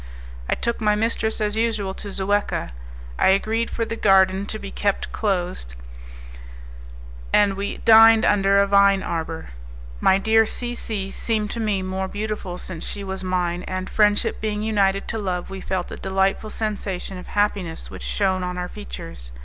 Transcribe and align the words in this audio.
I 0.49 0.55
took 0.55 0.81
my 0.81 0.95
mistress 0.95 1.39
as 1.39 1.55
usual 1.55 1.93
to 1.93 2.09
Zuecca; 2.11 2.71
I 3.19 3.27
agreed 3.27 3.69
for 3.69 3.85
the 3.85 3.95
garden 3.95 4.47
to 4.47 4.57
be 4.57 4.71
kept 4.71 5.11
closed, 5.11 5.75
and 7.31 7.53
we 7.55 7.77
dined 7.77 8.25
under 8.25 8.57
a 8.57 8.65
vine 8.65 9.03
arbour. 9.03 9.49
My 9.99 10.17
dear 10.17 10.47
C 10.47 10.73
C 10.73 11.11
seemed 11.11 11.51
to 11.51 11.59
me 11.59 11.83
more 11.83 12.07
beautiful 12.07 12.57
since 12.57 12.83
she 12.83 13.03
was 13.03 13.23
mine, 13.23 13.61
and, 13.67 13.91
friendship 13.91 14.41
being 14.41 14.63
united 14.63 15.07
to 15.09 15.19
love 15.19 15.51
we 15.51 15.61
felt 15.61 15.91
a 15.91 15.97
delightful 15.97 16.49
sensation 16.49 17.19
of 17.19 17.27
happiness 17.27 17.91
which 17.91 18.01
shone 18.01 18.41
on 18.43 18.57
our 18.57 18.67
features. 18.69 19.31